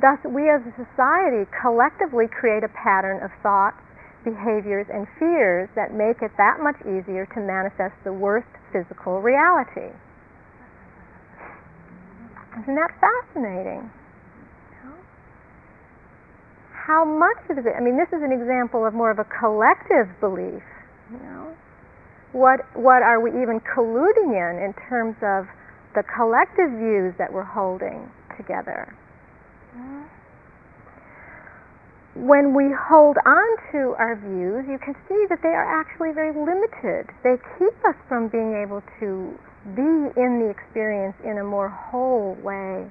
[0.00, 3.76] Thus, we as a society collectively create a pattern of thoughts,
[4.24, 9.92] behaviors, and fears that make it that much easier to manifest the worst physical reality.
[12.56, 13.92] Isn't that fascinating?
[16.86, 17.74] How much of it?
[17.76, 20.62] I mean, this is an example of more of a collective belief.
[21.12, 21.54] You know,
[22.32, 25.46] what what are we even colluding in in terms of
[25.94, 28.94] the collective views that we're holding together?
[32.14, 36.34] When we hold on to our views, you can see that they are actually very
[36.34, 37.06] limited.
[37.22, 39.38] They keep us from being able to
[39.76, 42.90] be in the experience in a more whole way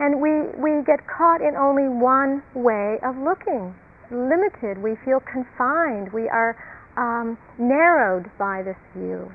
[0.00, 3.76] and we, we get caught in only one way of looking,
[4.10, 4.80] limited.
[4.80, 6.10] We feel confined.
[6.12, 6.56] We are
[6.96, 9.30] um, narrowed by this view.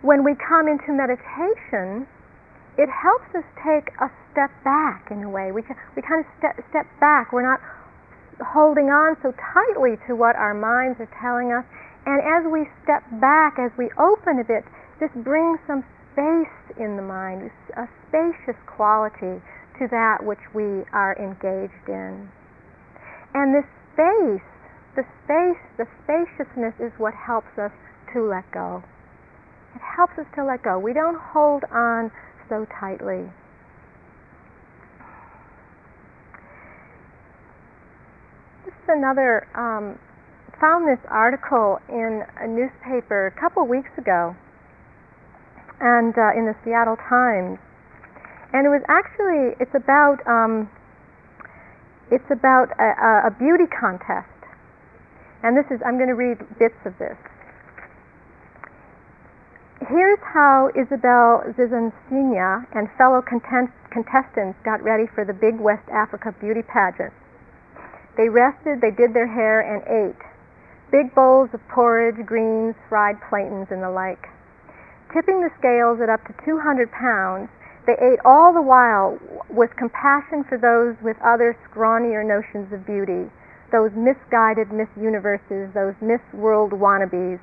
[0.00, 2.08] When we come into meditation,
[2.80, 5.52] it helps us take a step back in a way.
[5.52, 5.60] We,
[5.94, 7.32] we kind of step, step back.
[7.32, 7.60] We're not
[8.40, 11.68] holding on so tightly to what our minds are telling us.
[12.08, 14.64] And as we step back, as we open a bit,
[14.98, 19.40] this brings some space in the mind, a spacious quality
[19.80, 22.28] to that which we are engaged in.
[23.34, 24.44] And this space,
[24.94, 27.72] the space, the spaciousness is what helps us
[28.12, 28.84] to let go.
[29.74, 30.78] It helps us to let go.
[30.78, 32.12] We don't hold on
[32.48, 33.32] so tightly.
[38.64, 39.98] This is another, um,
[40.60, 44.36] found this article in a newspaper a couple weeks ago
[45.82, 47.58] and uh, in the Seattle Times,
[48.54, 50.70] and it was actually it's about um,
[52.10, 54.30] it's about a, a beauty contest,
[55.42, 57.18] and this is I'm going to read bits of this.
[59.88, 66.62] Here's how Isabel Zizoncina and fellow contestants got ready for the big West Africa beauty
[66.62, 67.12] pageant.
[68.16, 70.22] They rested, they did their hair, and ate.
[70.92, 74.28] Big bowls of porridge, greens, fried plantains, and the like.
[75.12, 77.48] Tipping the scales at up to 200 pounds,
[77.86, 79.18] they ate all the while
[79.50, 83.28] with compassion for those with other scrawnier notions of beauty,
[83.72, 87.40] those misguided Miss Universes, those Miss World wannabes.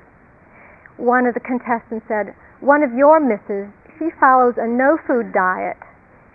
[0.96, 5.76] One of the contestants said, One of your misses, she follows a no food diet.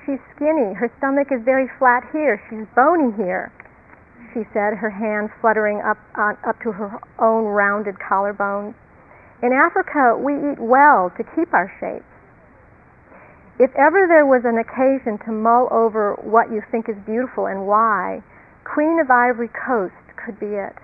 [0.05, 3.51] She's skinny, her stomach is very flat here, she's bony here,
[4.33, 8.75] she said, her hand fluttering up, on, up to her own rounded collarbones.
[9.43, 12.05] In Africa, we eat well to keep our shape.
[13.59, 17.67] If ever there was an occasion to mull over what you think is beautiful and
[17.67, 18.23] why,
[18.63, 20.75] Queen of Ivory Coast could be it.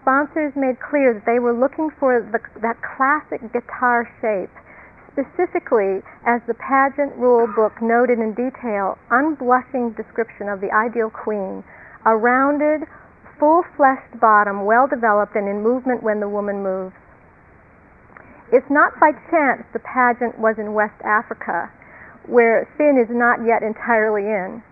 [0.00, 4.52] sponsors made clear that they were looking for the, that classic guitar shape,
[5.12, 11.64] specifically as the pageant rule book noted in detail, unblushing description of the ideal queen,
[12.04, 12.84] a rounded,
[13.38, 16.94] full-fleshed bottom, well developed and in movement when the woman moves.
[18.52, 21.70] It's not by chance the pageant was in West Africa,
[22.26, 24.62] where sin is not yet entirely in.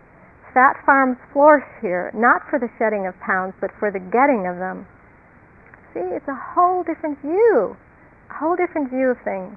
[0.53, 4.59] Fat farms flourish here, not for the shedding of pounds, but for the getting of
[4.59, 4.87] them.
[5.95, 7.77] See, it's a whole different view,
[8.31, 9.57] a whole different view of things.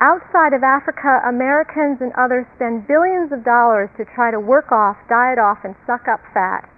[0.00, 4.96] Outside of Africa, Americans and others spend billions of dollars to try to work off,
[5.08, 6.68] diet off, and suck up fat.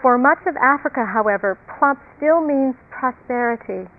[0.00, 3.90] For much of Africa, however, plump still means prosperity.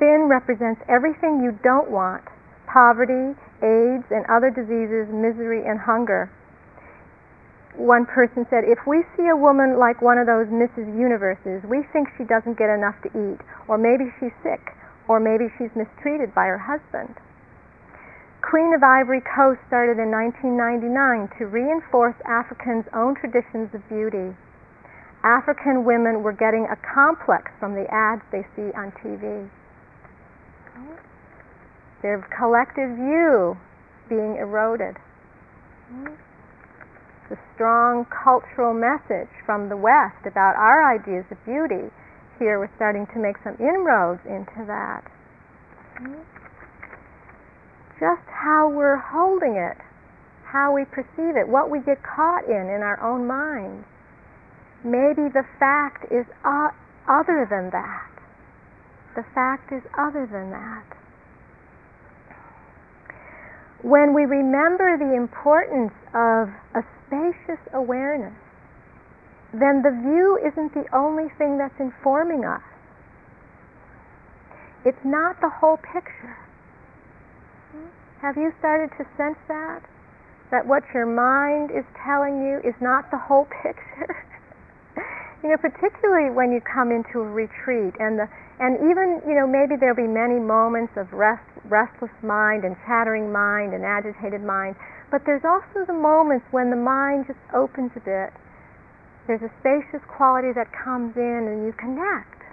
[0.00, 2.24] Thin represents everything you don't want
[2.66, 6.30] poverty, AIDS, and other diseases, misery, and hunger
[7.80, 10.90] one person said, if we see a woman like one of those Mrs.
[10.98, 14.76] Universes, we think she doesn't get enough to eat, or maybe she's sick,
[15.08, 17.14] or maybe she's mistreated by her husband.
[18.42, 24.34] Queen of Ivory Coast started in 1999 to reinforce Africans' own traditions of beauty.
[25.22, 29.48] African women were getting a complex from the ads they see on TV.
[32.02, 33.56] Their collective view
[34.08, 34.96] being eroded
[37.30, 41.94] the strong cultural message from the West about our ideas of beauty,
[42.38, 45.06] here we're starting to make some inroads into that.
[48.00, 49.78] Just how we're holding it,
[50.44, 53.86] how we perceive it, what we get caught in in our own minds.
[54.82, 56.26] Maybe the fact is
[57.06, 58.09] other than that.
[59.14, 60.84] The fact is other than that.
[63.82, 68.36] When we remember the importance of a spacious awareness,
[69.52, 72.62] then the view isn't the only thing that's informing us.
[74.84, 76.36] It's not the whole picture.
[78.22, 79.80] Have you started to sense that?
[80.50, 84.29] That what your mind is telling you is not the whole picture?
[85.50, 88.30] You know, particularly when you come into a retreat and the
[88.62, 93.32] and even, you know, maybe there'll be many moments of rest, restless mind and chattering
[93.32, 94.76] mind and agitated mind
[95.10, 98.30] but there's also the moments when the mind just opens a bit.
[99.26, 102.46] There's a spacious quality that comes in and you connect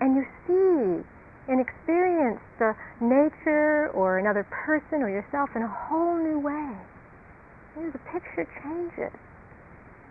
[0.00, 1.02] and you see
[1.50, 6.78] and experience the nature or another person or yourself in a whole new way.
[7.74, 9.14] You know, the picture changes.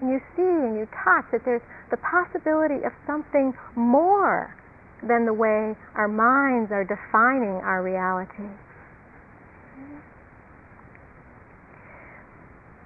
[0.01, 4.55] And you see and you touch that there's the possibility of something more
[5.01, 8.49] than the way our minds are defining our reality.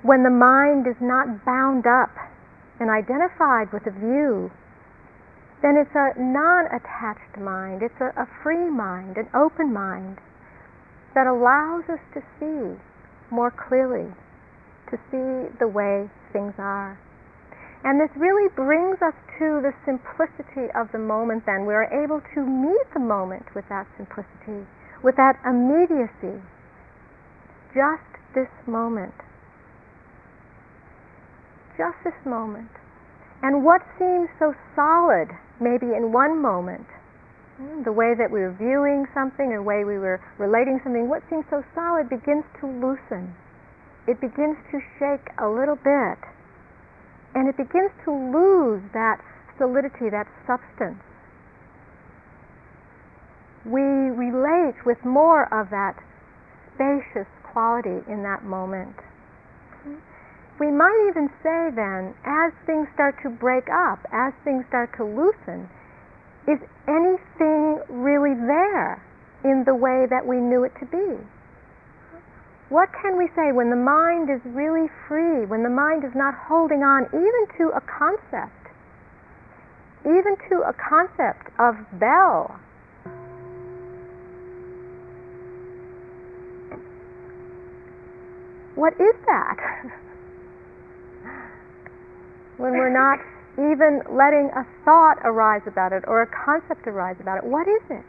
[0.02, 2.12] when the mind is not bound up
[2.80, 4.50] and identified with a view,
[5.62, 10.18] then it's a non-attached mind, it's a, a, free mind, an open mind
[11.14, 12.80] that allows us to see
[13.30, 14.08] more clearly,
[14.90, 17.00] to see the way things are.
[17.84, 21.64] And this really brings us to the simplicity of the moment then.
[21.64, 24.68] We're able to meet the moment with that simplicity,
[25.02, 26.44] with that immediacy.
[27.72, 28.04] Just
[28.36, 29.16] this moment
[31.80, 32.68] just this moment.
[33.42, 35.32] And what seems so solid,
[35.64, 36.86] maybe in one moment,
[37.56, 41.08] hmm, the way that we were viewing something, or the way we were relating something,
[41.08, 43.32] what seems so solid begins to loosen.
[44.10, 46.18] It begins to shake a little bit.
[47.36, 49.22] And it begins to lose that
[49.62, 50.98] solidity, that substance.
[53.66, 55.94] We relate with more of that
[56.74, 58.96] spacious quality in that moment
[60.60, 65.06] we might even say then, as things start to break up, as things start to
[65.06, 65.70] loosen,
[66.48, 69.02] is anything really there
[69.44, 71.16] in the way that we knew it to be?
[72.70, 76.36] What can we say when the mind is really free, when the mind is not
[76.36, 78.70] holding on even to a concept,
[80.06, 82.60] even to a concept of bell?
[88.76, 89.58] What is that?
[92.58, 93.20] when we're not
[93.58, 97.44] even letting a thought arise about it or a concept arise about it.
[97.44, 98.09] What is it?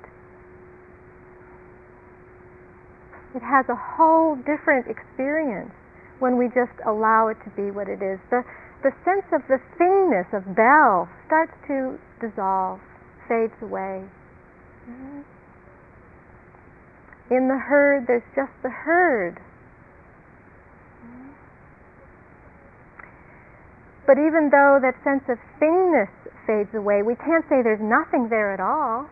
[3.34, 5.70] It has a whole different experience
[6.18, 8.18] when we just allow it to be what it is.
[8.30, 8.42] The,
[8.82, 12.80] the sense of the thingness of bell starts to dissolve,
[13.28, 14.04] fades away.
[14.88, 15.20] Mm-hmm.
[17.30, 19.38] In the heard, there's just the heard
[20.98, 21.30] mm-hmm.
[24.06, 26.10] But even though that sense of thingness
[26.50, 27.02] fades away.
[27.02, 29.06] We can't say there's nothing there at all.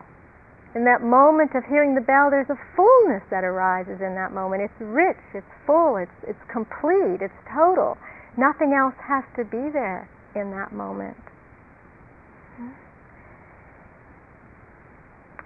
[0.75, 4.61] In that moment of hearing the bell, there's a fullness that arises in that moment.
[4.61, 7.97] It's rich, it's full, it's, it's complete, it's total.
[8.37, 11.17] Nothing else has to be there in that moment.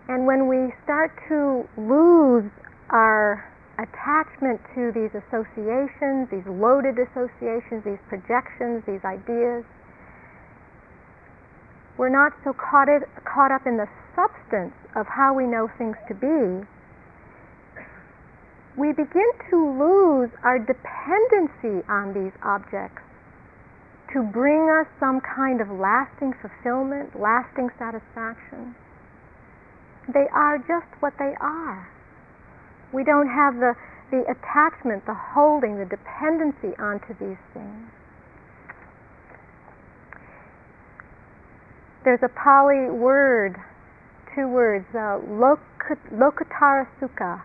[0.10, 2.52] And when we start to lose
[2.90, 3.48] our
[3.80, 9.64] attachment to these associations, these loaded associations, these projections, these ideas,
[11.98, 15.98] we're not so caught, it, caught up in the substance of how we know things
[16.08, 16.66] to be,
[18.76, 23.02] we begin to lose our dependency on these objects
[24.14, 28.76] to bring us some kind of lasting fulfillment, lasting satisfaction.
[30.14, 31.90] They are just what they are.
[32.94, 33.74] We don't have the,
[34.12, 37.90] the attachment, the holding, the dependency onto these things.
[42.04, 43.56] There's a Pali word,
[44.36, 47.42] two words, uh, lokuttara sukha,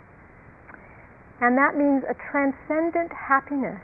[1.41, 3.79] and that means a transcendent happiness,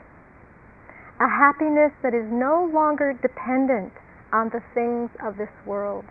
[1.21, 3.93] a happiness that is no longer dependent
[4.33, 6.03] on the things of this world.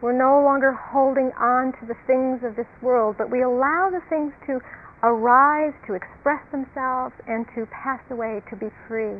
[0.00, 4.02] We're no longer holding on to the things of this world, but we allow the
[4.10, 4.58] things to
[5.04, 9.14] arise, to express themselves, and to pass away, to be free.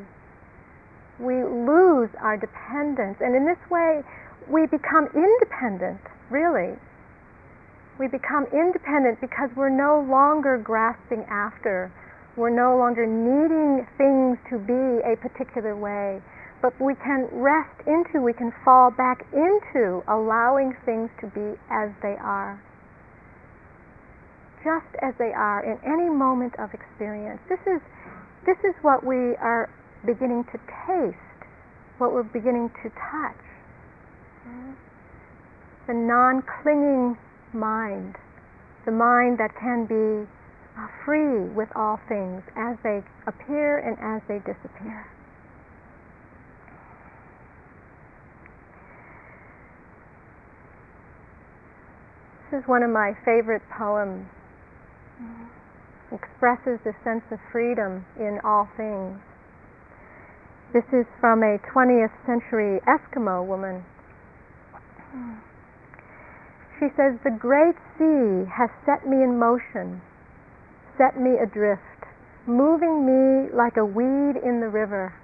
[1.20, 4.02] We lose our dependence, and in this way,
[4.48, 6.00] we become independent,
[6.30, 6.78] really.
[7.98, 11.90] We become independent because we're no longer grasping after,
[12.36, 16.22] we're no longer needing things to be a particular way
[16.60, 21.90] but we can rest into, we can fall back into allowing things to be as
[22.02, 22.60] they are.
[24.64, 27.40] Just as they are in any moment of experience.
[27.48, 27.80] This is,
[28.44, 29.70] this is what we are
[30.08, 31.44] beginning to taste,
[31.98, 33.44] what we're beginning to touch.
[35.86, 37.18] The non clinging
[37.52, 38.16] mind,
[38.86, 40.24] the mind that can be
[41.04, 45.04] free with all things as they appear and as they disappear.
[52.50, 54.24] This is one of my favorite poems.
[56.10, 59.20] Expresses the sense of freedom in all things.
[60.72, 63.84] This is from a 20th century Eskimo woman.
[66.78, 70.02] She says, The great sea has set me in motion,
[70.98, 72.04] set me adrift,
[72.46, 75.14] moving me like a weed in the river.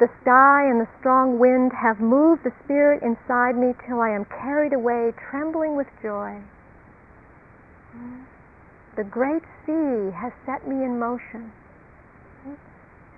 [0.00, 4.24] The sky and the strong wind have moved the spirit inside me till I am
[4.26, 6.42] carried away, trembling with joy.
[8.96, 11.52] The great sea has set me in motion.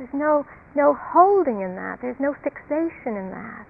[0.01, 3.69] There's no, no holding in that, there's no fixation in that.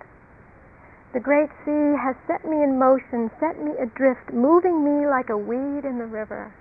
[1.12, 5.36] The great sea has set me in motion, set me adrift, moving me like a
[5.36, 6.54] weed in the river.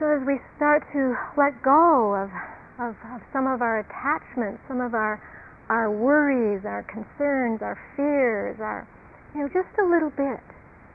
[0.00, 2.32] So as we start to let go of,
[2.80, 5.20] of, of some of our attachments, some of our,
[5.68, 8.88] our worries, our concerns, our fears, our,
[9.34, 10.40] you know, just a little bit,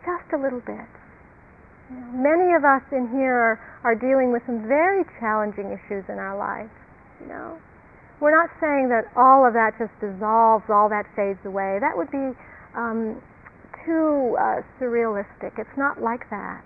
[0.01, 0.96] just a little bit.
[1.89, 6.35] Many of us in here are, are dealing with some very challenging issues in our
[6.35, 6.71] life.
[7.21, 7.57] You know,
[8.19, 11.79] we're not saying that all of that just dissolves, all that fades away.
[11.79, 12.35] That would be
[12.75, 13.21] um,
[13.85, 15.55] too uh, surrealistic.
[15.55, 16.65] It's not like that.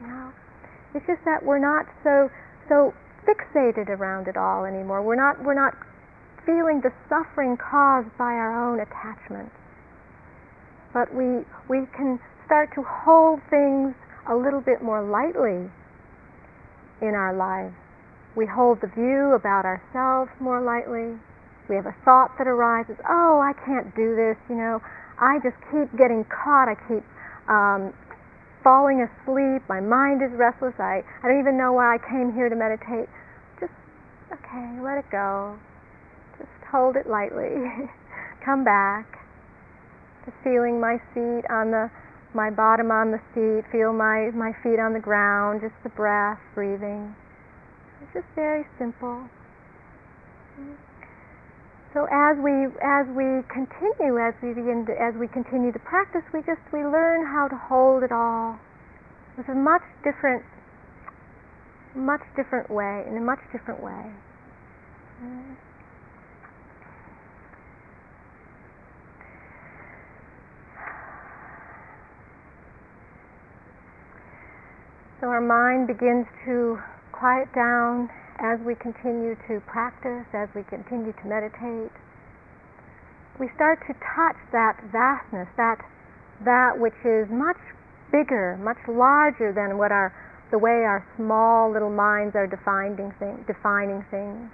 [0.00, 0.32] You know,
[0.94, 2.30] it's just that we're not so
[2.68, 2.94] so
[3.28, 5.02] fixated around it all anymore.
[5.02, 5.76] We're not we're not
[6.46, 9.52] feeling the suffering caused by our own attachments.
[10.92, 13.94] But we we can start to hold things
[14.28, 15.70] a little bit more lightly
[17.02, 17.74] in our lives.
[18.36, 21.18] We hold the view about ourselves more lightly.
[21.68, 24.82] We have a thought that arises, oh, I can't do this, you know,
[25.18, 27.04] I just keep getting caught, I keep
[27.48, 27.94] um,
[28.62, 32.48] falling asleep, my mind is restless, I, I don't even know why I came here
[32.48, 33.08] to meditate.
[33.60, 33.72] Just,
[34.32, 35.56] okay, let it go.
[36.36, 37.54] Just hold it lightly.
[38.44, 39.20] Come back.
[40.24, 41.90] Just feeling my feet on the,
[42.34, 46.38] my bottom on the seat, feel my, my feet on the ground, just the breath,
[46.54, 47.14] breathing.
[48.02, 49.28] It's just very simple.
[51.94, 56.22] So as we as we continue, as we begin to, as we continue to practice,
[56.34, 58.58] we just we learn how to hold it all
[59.38, 60.42] with a much different,
[61.94, 64.10] much different way, in a much different way.
[75.24, 76.76] So our mind begins to
[77.10, 78.12] quiet down
[78.44, 81.96] as we continue to practice, as we continue to meditate,
[83.40, 85.80] we start to touch that vastness, that
[86.44, 87.56] that which is much
[88.12, 90.12] bigger, much larger than what our
[90.52, 94.52] the way our small little minds are defining, thing, defining things.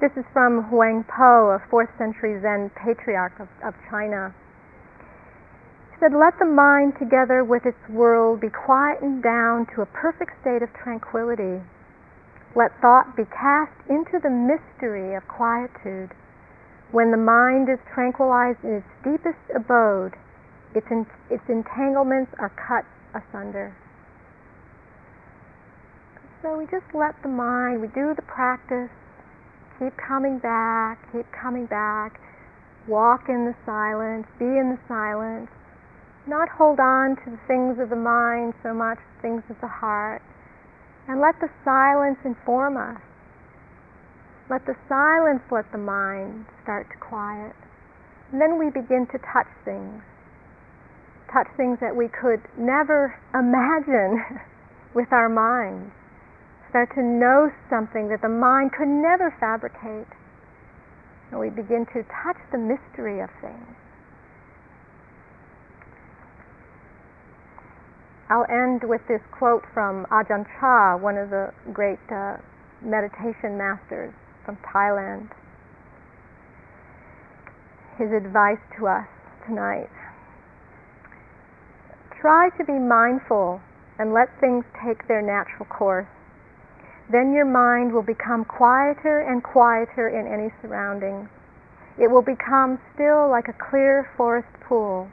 [0.00, 4.32] This is from Huang Po, a fourth century Zen patriarch of, of China.
[6.02, 10.60] Said, Let the mind together with its world be quietened down to a perfect state
[10.60, 11.62] of tranquility.
[12.56, 16.10] Let thought be cast into the mystery of quietude.
[16.90, 20.18] When the mind is tranquilized in its deepest abode,
[20.74, 22.82] its, in, its entanglements are cut
[23.14, 23.72] asunder.
[26.42, 28.90] So we just let the mind, we do the practice,
[29.78, 32.18] keep coming back, keep coming back,
[32.88, 35.48] walk in the silence, be in the silence,
[36.26, 40.22] not hold on to the things of the mind so much, things of the heart,
[41.08, 43.00] and let the silence inform us.
[44.48, 47.56] Let the silence let the mind start to quiet.
[48.30, 50.02] And then we begin to touch things
[51.32, 54.20] touch things that we could never imagine
[54.94, 55.90] with our minds.
[56.68, 60.08] Start to know something that the mind could never fabricate.
[61.30, 63.76] And we begin to touch the mystery of things.
[68.32, 72.40] I'll end with this quote from Ajahn Chah, one of the great uh,
[72.80, 74.14] meditation masters
[74.46, 75.28] from Thailand.
[77.98, 79.04] His advice to us
[79.46, 79.92] tonight.
[82.22, 83.60] Try to be mindful
[83.98, 86.08] and let things take their natural course.
[87.12, 91.28] Then your mind will become quieter and quieter in any surroundings.
[92.00, 95.10] It will become still like a clear forest pool.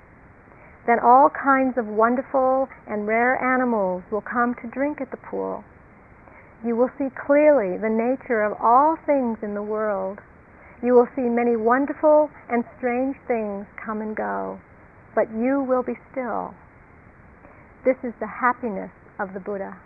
[0.88, 5.64] Then all kinds of wonderful and rare animals will come to drink at the pool.
[6.66, 10.20] You will see clearly the nature of all things in the world.
[10.84, 14.60] You will see many wonderful and strange things come and go,
[15.16, 16.54] but you will be still.
[17.86, 19.78] This is the happiness of the Buddha.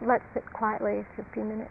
[0.00, 1.70] Let's sit quietly for a few minutes.